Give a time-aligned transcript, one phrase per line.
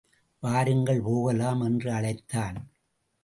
[0.39, 2.71] வாருங்கள் போகலாம் என்று அழைத்தான்.